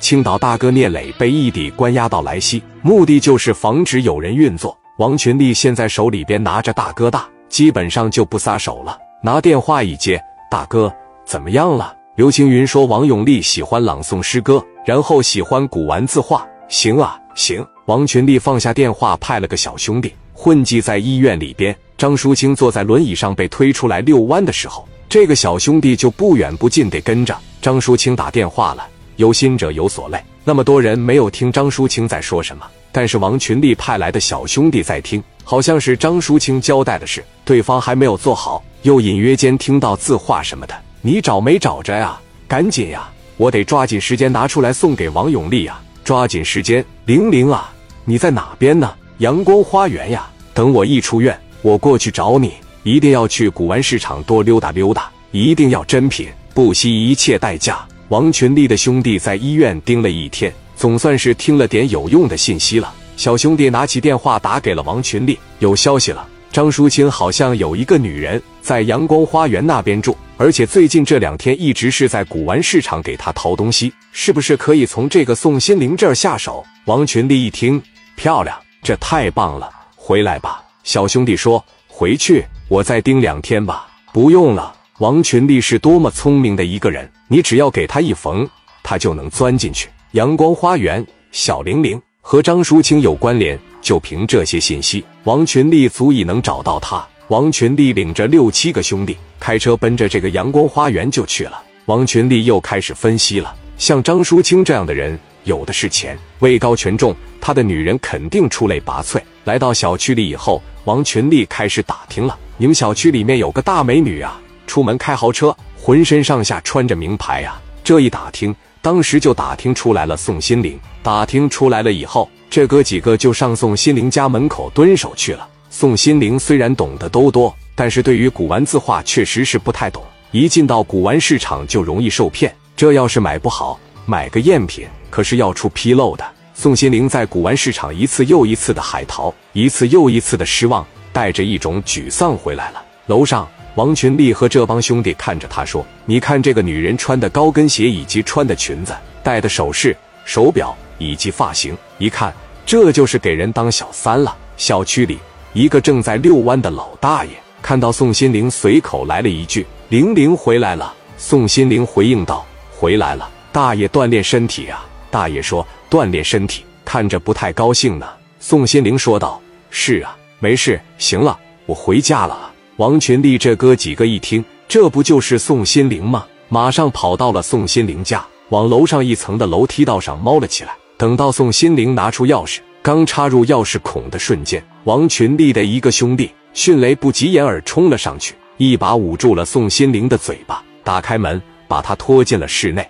[0.00, 4.76] 青岛大哥聂磊被异地关押到莱西，目的就是防止有人运作。
[4.96, 8.98] 王群力现在手里边拿着大哥大，基本上就不撒手了。
[9.22, 10.18] 拿电话一接，
[10.50, 10.92] 大哥
[11.26, 11.94] 怎么样了？
[12.16, 16.46] 刘青云说王永利喜欢朗诵诗歌，然后喜欢古玩字画。
[16.68, 17.64] 行啊，行。
[17.84, 21.76] 王群力放下电话，派了个小兄弟混迹在医院里边。
[21.98, 27.36] 张淑清坐在轮椅上被推出来遛弯的时候，这个小兄弟就不远不近得跟着。
[27.60, 28.88] 张淑清打电话了，
[29.20, 30.18] 有心者有所累。
[30.44, 40.74] 那么多人没有听张淑清在说什么，但是王群力派来的小兄弟在听，好像是张淑清交代的事，对方还没有做好，又隐约间听到字画什么的。
[41.02, 42.18] 你找没找着呀？
[42.48, 43.10] 赶紧呀！
[43.36, 45.78] 我得抓紧时间拿出来送给王永利呀！
[46.02, 46.82] 抓紧时间！
[47.04, 47.70] 玲玲啊，
[48.06, 48.94] 你在哪边呢？
[49.18, 50.26] 阳光花园呀！
[50.54, 51.38] 等我一出院。
[51.60, 57.86] 我过去找你，一定要去古玩市场多溜达溜达，一定要珍品，不惜一切代价。
[58.10, 62.92] 王群力的兄弟在医院盯了一天，总算是听了点有用的信息了。
[63.16, 66.26] 小兄弟拿起电话打给了王群力，有消息了。
[66.50, 76.66] 张淑清好像有一个女人在阳光花园那边住，而且最近这两天一直是在古玩市场给他淘东西，是不是可以从这个宋心灵这儿下手？
[76.86, 77.80] 王群力一听，
[78.16, 80.60] 漂亮，这太棒了，回来吧。
[80.82, 84.74] 小兄弟说：“回去，我再盯两天吧。”不用了。
[85.00, 88.46] 王群力是多么聪明的一个人，你只要给他一缝，
[88.82, 89.88] 他就能钻进去。
[90.10, 97.02] 阳光花园，小玲玲和张淑清有关联，就凭这些信息，王群力足以能找到他。
[97.28, 101.62] 王群力领着六七个兄弟开车奔着这个阳光花园就去了。
[101.86, 105.18] 王群力又开始分析了，像张淑清这样的人。
[105.44, 109.18] 有的是钱，位高权重，他的女人肯定出类拔萃。
[109.44, 114.38] 来到小区里以后，王群力开始打听了：你们小区里面有个大美女啊，
[114.70, 117.60] 出门开豪车，浑身上下穿着名牌呀。
[117.82, 120.78] 这一打听，当时就打听出来了宋心灵。
[121.02, 125.48] 打听出来了以后，这哥几个就上宋心灵家门口蹲守去了。
[125.70, 130.04] 宋心灵虽然懂得都多，但是对于古玩字画确实是不太懂。
[130.30, 134.86] 一进到古玩市场就容易受骗，这要是买不好，买个赝品。
[135.10, 136.24] 可是要出纰漏的。
[136.54, 142.80] 宋心灵在古玩市场一次又一次的海淘，一次又一次的失望，带着一种沮丧回来了。
[143.06, 148.92] 楼上，王群力和这帮兄弟看着他说：“你看这个女人穿的高跟鞋，以及穿的裙子，
[149.22, 152.34] 戴的首饰、手表以及发型，一看
[152.66, 155.18] 这就是给人当小三了。”小区里，
[155.52, 157.30] 一个正在遛弯的老大爷
[157.62, 162.44] 看到宋心灵，随口来了一句：“玲玲回来了。”宋心灵回应道
[162.76, 168.06] ：“回来了，大爷锻炼身体啊。”大爷说：“锻炼身体，看着不太高兴呢。”
[168.40, 172.49] 宋心灵说道：“是啊，没事，行了，我回家了。”
[172.80, 176.24] 王群力这哥几个一听，这不就是宋心灵吗？
[176.48, 180.74] 马上跑到了宋心灵家，往楼上一层的楼梯道上猫了起来。
[180.96, 192.88] 等到宋心灵拿出钥匙，刚插入钥匙孔的瞬间，王群力的一个兄弟迅雷不及掩耳冲了上去，一把捂住了宋心灵的嘴巴，打开门，把他拖进了室内。